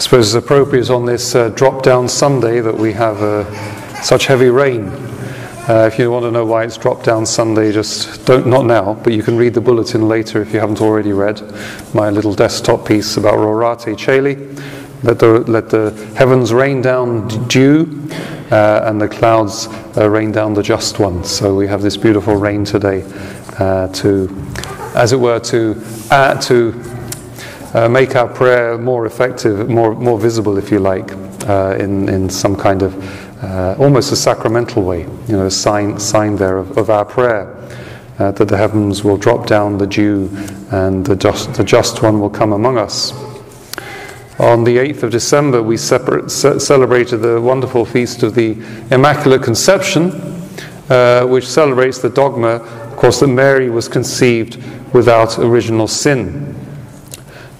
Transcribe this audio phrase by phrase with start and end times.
[0.00, 3.44] I suppose it's appropriate on this uh, drop down Sunday that we have uh,
[4.00, 4.88] such heavy rain.
[5.68, 8.94] Uh, if you want to know why it's drop down Sunday, just don't, not now,
[8.94, 11.42] but you can read the bulletin later if you haven't already read
[11.92, 14.36] my little desktop piece about Rorate Caeli.
[15.02, 18.08] Let the, let the heavens rain down dew
[18.50, 21.24] uh, and the clouds uh, rain down the just one.
[21.24, 23.02] So we have this beautiful rain today
[23.58, 24.34] uh, to,
[24.94, 25.74] as it were, to
[26.40, 26.99] to
[27.74, 31.12] uh, make our prayer more effective, more, more visible, if you like,
[31.48, 35.98] uh, in, in some kind of uh, almost a sacramental way, you know, a sign,
[35.98, 37.56] sign there of, of our prayer.
[38.18, 40.28] Uh, that the heavens will drop down the dew
[40.72, 43.12] and the just, the just one will come among us.
[44.38, 48.52] On the 8th of December, we separate, celebrated the wonderful feast of the
[48.90, 50.10] Immaculate Conception,
[50.90, 56.59] uh, which celebrates the dogma, of course, that Mary was conceived without original sin.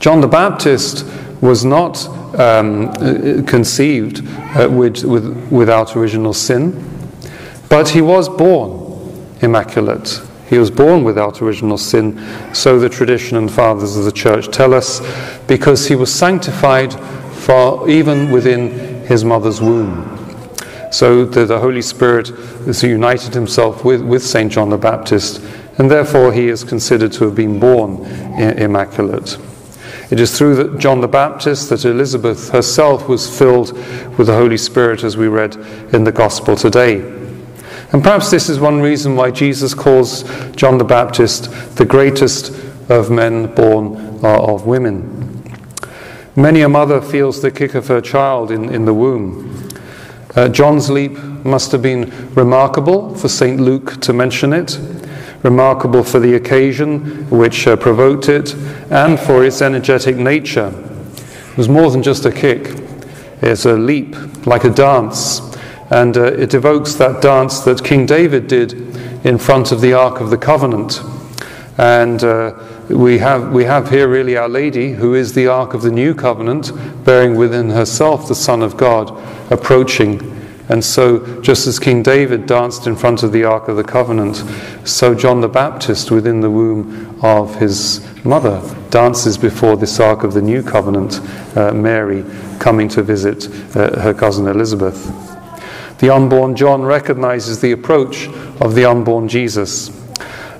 [0.00, 1.04] John the Baptist
[1.42, 2.90] was not um,
[3.44, 4.26] conceived
[4.56, 6.86] uh, with, with, without original sin,
[7.68, 8.80] but he was born
[9.42, 10.22] immaculate.
[10.48, 12.18] He was born without original sin,
[12.54, 15.00] so the tradition and fathers of the church tell us,
[15.46, 16.94] because he was sanctified
[17.34, 20.16] for even within his mother's womb.
[20.90, 22.28] So the, the Holy Spirit
[22.64, 24.50] has united himself with, with St.
[24.50, 25.42] John the Baptist,
[25.76, 28.06] and therefore he is considered to have been born
[28.40, 29.36] immaculate.
[30.10, 33.72] It is through the, John the Baptist that Elizabeth herself was filled
[34.18, 35.54] with the Holy Spirit, as we read
[35.94, 37.00] in the Gospel today.
[37.92, 40.24] And perhaps this is one reason why Jesus calls
[40.56, 42.50] John the Baptist the greatest
[42.88, 45.16] of men born uh, of women.
[46.34, 49.68] Many a mother feels the kick of her child in, in the womb.
[50.34, 51.12] Uh, John's leap
[51.44, 53.60] must have been remarkable for St.
[53.60, 54.78] Luke to mention it
[55.42, 58.54] remarkable for the occasion which uh, provoked it
[58.90, 60.72] and for its energetic nature.
[61.52, 62.76] It was more than just a kick,
[63.42, 64.16] it's a leap,
[64.46, 65.40] like a dance.
[65.90, 68.74] And uh, it evokes that dance that King David did
[69.26, 71.00] in front of the Ark of the Covenant.
[71.78, 72.54] And uh,
[72.88, 76.14] we, have, we have here really Our Lady, who is the Ark of the New
[76.14, 76.70] Covenant,
[77.04, 79.10] bearing within herself the Son of God,
[79.50, 80.39] approaching
[80.70, 84.36] and so, just as King David danced in front of the Ark of the Covenant,
[84.86, 90.32] so John the Baptist, within the womb of his mother, dances before this Ark of
[90.32, 91.20] the New Covenant,
[91.56, 92.24] uh, Mary
[92.60, 95.06] coming to visit uh, her cousin Elizabeth.
[95.98, 98.28] The unborn John recognizes the approach
[98.60, 99.90] of the unborn Jesus,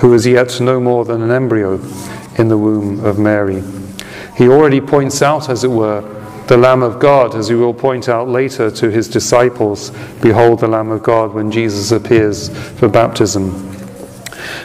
[0.00, 1.80] who is yet no more than an embryo
[2.36, 3.62] in the womb of Mary.
[4.36, 6.02] He already points out, as it were,
[6.46, 9.90] the Lamb of God, as he will point out later to his disciples
[10.20, 13.74] Behold the Lamb of God when Jesus appears for baptism.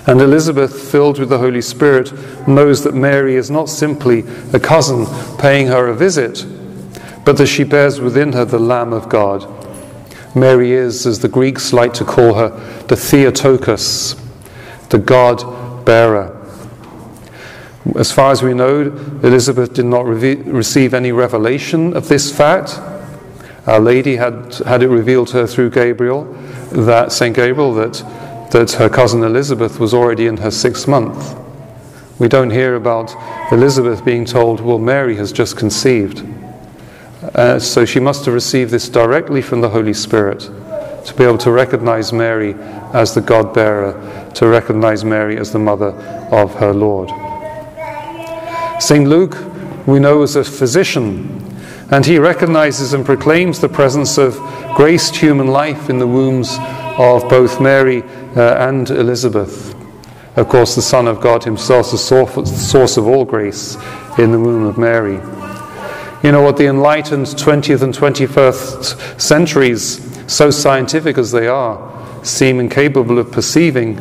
[0.06, 2.12] And Elizabeth, filled with the Holy Spirit,
[2.48, 4.24] knows that Mary is not simply
[4.54, 5.06] a cousin
[5.38, 6.46] paying her a visit,
[7.26, 9.48] but that she bears within her the Lamb of God.
[10.36, 12.50] Mary is, as the Greeks like to call her,
[12.88, 14.16] the Theotokos,
[14.90, 16.39] the God bearer.
[17.96, 18.82] As far as we know,
[19.24, 22.78] Elizabeth did not receive any revelation of this fact.
[23.68, 26.26] Our Lady had had it revealed to her through Gabriel,
[26.72, 28.04] that Saint Gabriel, that
[28.52, 31.38] that her cousin Elizabeth was already in her sixth month.
[32.20, 33.16] We don't hear about
[33.52, 36.24] Elizabeth being told, "Well, Mary has just conceived."
[37.36, 40.50] Uh, so she must have received this directly from the Holy Spirit
[41.06, 42.56] to be able to recognize Mary
[42.94, 43.94] as the God bearer,
[44.34, 45.94] to recognize Mary as the mother
[46.32, 47.10] of her Lord.
[48.80, 49.08] St.
[49.08, 49.38] Luke,
[49.86, 51.46] we know, is a physician,
[51.92, 54.36] and he recognizes and proclaims the presence of
[54.74, 56.58] graced human life in the wombs
[56.98, 58.04] of both Mary
[58.38, 59.76] uh, and Elizabeth.
[60.38, 63.76] Of course, the Son of God himself, the source of all grace
[64.18, 65.20] in the womb of Mary.
[66.24, 72.62] You know what the enlightened 20th and 21st centuries, so scientific as they are, seem
[72.62, 73.96] incapable of perceiving.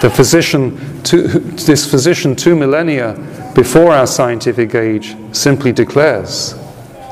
[0.00, 3.14] The physician, to, this physician, two millennia
[3.54, 6.54] before our scientific age simply declares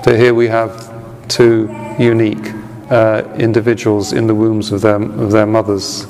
[0.04, 0.92] that here we have
[1.28, 1.68] two
[1.98, 2.52] unique
[2.90, 6.06] uh, individuals in the wombs of their, of their mothers.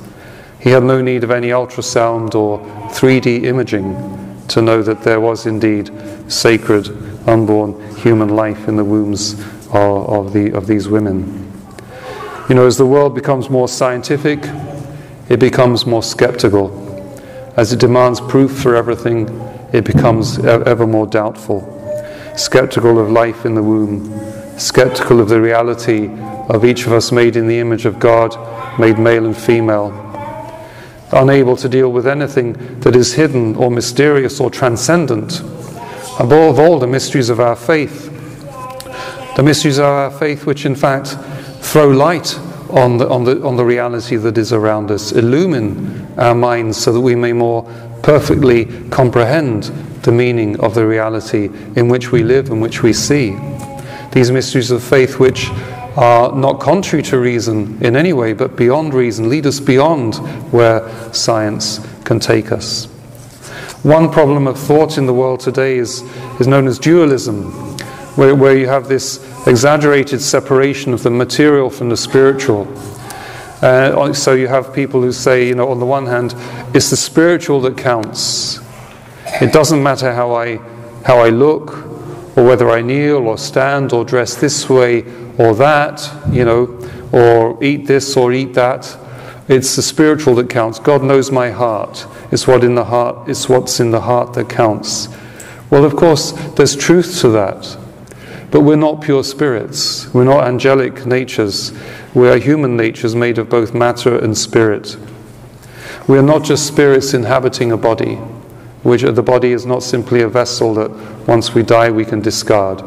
[0.59, 2.61] He had no need of any ultrasound or
[2.91, 5.91] 3D imaging to know that there was indeed
[6.29, 6.89] sacred,
[7.29, 9.35] unborn human life in the wombs
[9.69, 11.53] of, of, the, of these women.
[12.49, 14.41] You know, as the world becomes more scientific,
[15.29, 16.79] it becomes more skeptical.
[17.57, 19.27] As it demands proof for everything,
[19.73, 21.61] it becomes ever more doubtful,
[22.37, 24.13] skeptical of life in the womb,
[24.59, 26.11] skeptical of the reality
[26.49, 28.37] of each of us made in the image of God,
[28.79, 29.91] made male and female,
[31.13, 35.41] unable to deal with anything that is hidden or mysterious or transcendent.
[36.19, 38.11] Above all, the mysteries of our faith.
[39.37, 41.17] The mysteries of our faith, which in fact
[41.61, 42.39] throw light
[42.73, 46.93] on the, on, the, on the reality that is around us, illumine our minds so
[46.93, 47.63] that we may more
[48.03, 49.65] perfectly comprehend
[50.03, 53.37] the meaning of the reality in which we live and which we see.
[54.13, 55.49] These mysteries of faith, which
[55.97, 60.17] are not contrary to reason in any way, but beyond reason, lead us beyond
[60.51, 62.87] where science can take us.
[63.83, 66.03] One problem of thought in the world today is,
[66.41, 67.72] is known as dualism,
[68.17, 72.69] where, where you have this exaggerated separation of the material from the spiritual.
[73.63, 76.35] Uh, so you have people who say, you know, on the one hand,
[76.75, 78.61] it's the spiritual that counts.
[79.41, 80.57] It doesn't matter how I,
[81.05, 81.93] how I look,
[82.37, 85.03] or whether I kneel or stand or dress this way
[85.39, 86.79] or that, you know,
[87.13, 88.99] or eat this or eat that.
[89.49, 90.79] It's the spiritual that counts.
[90.79, 92.07] God knows my heart.
[92.31, 93.29] It's what in the heart.
[93.29, 95.09] It's what's in the heart that counts.
[95.71, 97.79] Well, of course, there's truth to that.
[98.53, 100.13] But we're not pure spirits.
[100.13, 101.73] We're not angelic natures.
[102.13, 104.99] We are human natures made of both matter and spirit.
[106.07, 108.17] We are not just spirits inhabiting a body,
[108.83, 110.91] which the body is not simply a vessel that
[111.27, 112.83] once we die we can discard,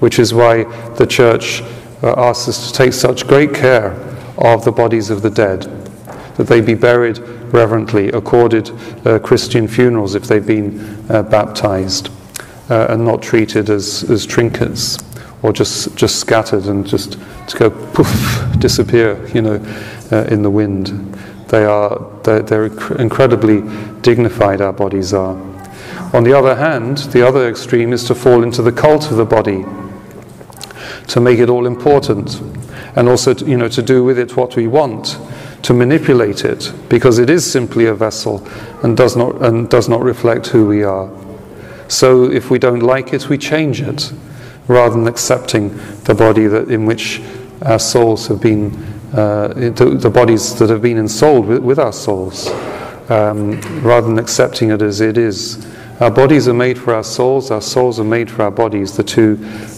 [0.00, 0.64] which is why
[0.94, 1.60] the church
[2.02, 3.92] uh, asks us to take such great care
[4.38, 5.64] of the bodies of the dead,
[6.36, 7.18] that they be buried
[7.52, 8.70] reverently, accorded
[9.06, 12.08] uh, Christian funerals if they've been uh, baptized,
[12.70, 14.96] uh, and not treated as, as trinkets
[15.42, 17.12] or just, just scattered and just
[17.48, 19.54] to go poof, disappear, you know,
[20.12, 20.88] uh, in the wind.
[21.48, 22.66] They are, they're, they're
[22.96, 23.62] incredibly
[24.02, 25.36] dignified, our bodies are.
[26.12, 29.24] On the other hand, the other extreme is to fall into the cult of the
[29.24, 29.64] body,
[31.08, 32.40] to make it all important,
[32.96, 35.18] and also, to, you know, to do with it what we want,
[35.62, 38.46] to manipulate it, because it is simply a vessel
[38.82, 41.10] and does not, and does not reflect who we are.
[41.88, 44.12] So if we don't like it, we change it
[44.70, 47.20] rather than accepting the body that, in which
[47.62, 48.72] our souls have been,
[49.12, 52.46] uh, the, the, bodies that have been ensouled with, with our souls,
[53.10, 55.66] um, rather than accepting it as it is.
[56.00, 58.96] Our bodies are made for our souls, our souls are made for our bodies.
[58.96, 59.32] The two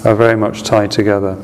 [0.05, 1.39] are very much tied together.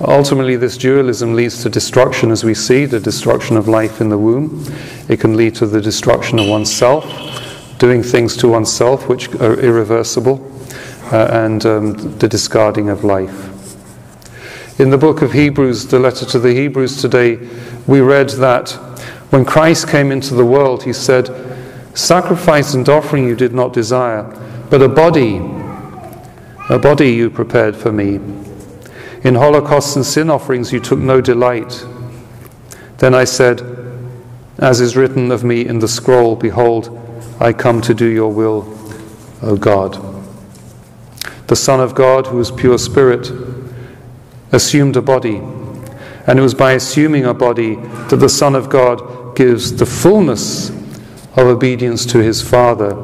[0.00, 4.18] Ultimately, this dualism leads to destruction, as we see the destruction of life in the
[4.18, 4.64] womb.
[5.08, 7.04] It can lead to the destruction of oneself,
[7.78, 10.53] doing things to oneself which are irreversible
[11.12, 13.50] uh, and um, the discarding of life.
[14.80, 17.36] In the book of Hebrews, the letter to the Hebrews today,
[17.86, 18.70] we read that
[19.30, 21.28] when Christ came into the world, he said,
[21.94, 24.22] Sacrifice and offering you did not desire,
[24.70, 25.36] but a body,
[26.68, 28.16] a body you prepared for me.
[29.22, 31.84] In holocausts and sin offerings you took no delight.
[32.98, 33.62] Then I said,
[34.58, 37.00] As is written of me in the scroll, Behold,
[37.40, 38.78] I come to do your will,
[39.42, 40.13] O God.
[41.54, 43.30] The Son of God, who is pure spirit,
[44.50, 45.36] assumed a body.
[46.26, 50.70] And it was by assuming a body that the Son of God gives the fullness
[50.70, 52.96] of obedience to his Father.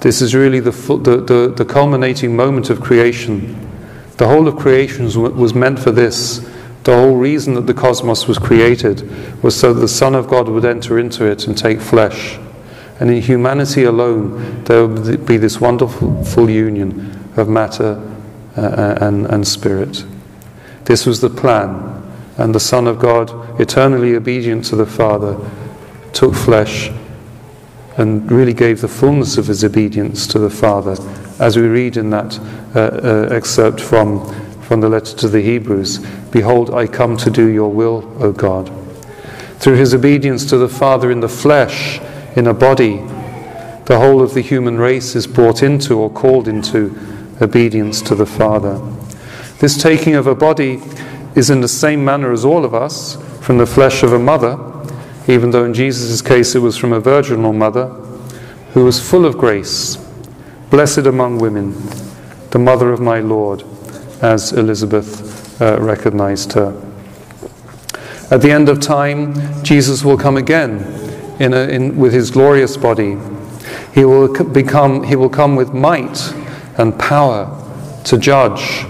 [0.00, 3.68] This is really the, the, the, the culminating moment of creation.
[4.16, 5.04] The whole of creation
[5.36, 6.38] was meant for this.
[6.84, 10.48] The whole reason that the cosmos was created was so that the Son of God
[10.48, 12.38] would enter into it and take flesh.
[12.98, 18.00] And in humanity alone, there would be this wonderful full union of matter
[18.56, 20.04] uh, uh, and, and spirit.
[20.84, 22.02] This was the plan,
[22.36, 25.38] and the Son of God, eternally obedient to the Father,
[26.12, 26.90] took flesh
[27.96, 30.96] and really gave the fullness of his obedience to the Father,
[31.38, 32.38] as we read in that
[32.74, 35.98] uh, uh, excerpt from, from the letter to the Hebrews
[36.30, 38.68] Behold, I come to do your will, O God.
[39.58, 42.00] Through his obedience to the Father in the flesh,
[42.34, 42.96] in a body,
[43.86, 46.98] the whole of the human race is brought into or called into
[47.40, 48.80] obedience to the Father.
[49.58, 50.82] This taking of a body
[51.34, 54.58] is in the same manner as all of us, from the flesh of a mother,
[55.26, 57.86] even though in Jesus' case it was from a virginal mother,
[58.72, 59.96] who was full of grace,
[60.70, 61.74] blessed among women,
[62.50, 63.64] the mother of my Lord,
[64.20, 66.80] as Elizabeth uh, recognized her.
[68.30, 70.78] At the end of time, Jesus will come again
[71.38, 73.18] in a, in, with his glorious body.
[73.92, 75.04] He will become.
[75.04, 76.34] He will come with might
[76.76, 77.60] and power
[78.04, 78.86] to judge.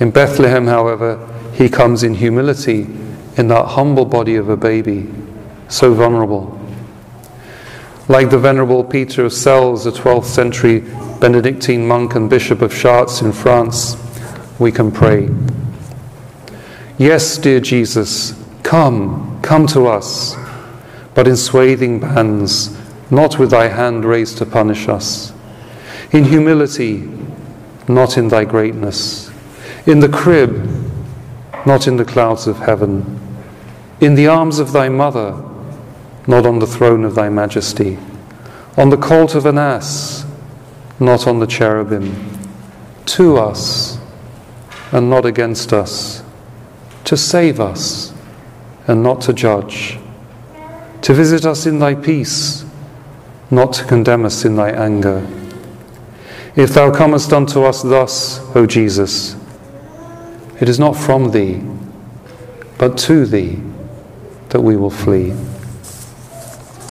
[0.00, 1.18] In Bethlehem, however,
[1.54, 2.82] he comes in humility
[3.36, 5.12] in that humble body of a baby,
[5.68, 6.52] so vulnerable.
[8.08, 10.80] Like the Venerable Peter of Celles, a 12th century
[11.20, 13.96] Benedictine monk and Bishop of Chartres in France,
[14.58, 15.28] we can pray.
[16.98, 20.36] Yes, dear Jesus, come, come to us,
[21.14, 22.78] but in swathing bands,
[23.10, 25.32] not with thy hand raised to punish us
[26.16, 27.06] in humility,
[27.88, 29.30] not in thy greatness,
[29.84, 30.68] In the crib,
[31.64, 33.20] not in the clouds of heaven.
[34.00, 35.40] In the arms of thy mother,
[36.26, 37.98] not on the throne of thy majesty.
[38.76, 40.26] On the colt of an ass,
[40.98, 42.16] not on the cherubim.
[43.16, 43.98] To us,
[44.90, 46.24] and not against us.
[47.04, 48.12] To save us,
[48.88, 49.98] and not to judge.
[51.02, 52.64] To visit us in thy peace,
[53.52, 55.24] not to condemn us in thy anger.
[56.56, 59.36] If thou comest unto us thus, O Jesus,
[60.58, 61.62] it is not from thee,
[62.78, 63.60] but to thee
[64.48, 65.34] that we will flee.